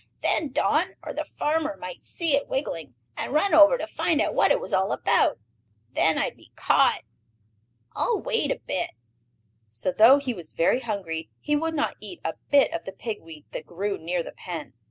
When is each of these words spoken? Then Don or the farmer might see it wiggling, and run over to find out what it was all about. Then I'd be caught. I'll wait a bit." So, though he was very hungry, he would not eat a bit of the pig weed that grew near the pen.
Then 0.23 0.51
Don 0.51 0.95
or 1.05 1.13
the 1.13 1.25
farmer 1.37 1.77
might 1.77 2.03
see 2.03 2.35
it 2.35 2.47
wiggling, 2.49 2.95
and 3.15 3.31
run 3.31 3.53
over 3.53 3.77
to 3.77 3.85
find 3.85 4.19
out 4.19 4.33
what 4.33 4.49
it 4.49 4.59
was 4.59 4.73
all 4.73 4.91
about. 4.91 5.37
Then 5.91 6.17
I'd 6.17 6.35
be 6.35 6.51
caught. 6.55 7.01
I'll 7.95 8.19
wait 8.19 8.49
a 8.51 8.55
bit." 8.57 8.89
So, 9.69 9.91
though 9.91 10.17
he 10.17 10.33
was 10.33 10.53
very 10.53 10.79
hungry, 10.79 11.29
he 11.39 11.55
would 11.55 11.75
not 11.75 11.97
eat 11.99 12.19
a 12.25 12.33
bit 12.49 12.73
of 12.73 12.85
the 12.85 12.91
pig 12.93 13.21
weed 13.21 13.45
that 13.51 13.67
grew 13.67 13.95
near 13.99 14.23
the 14.23 14.31
pen. 14.31 14.73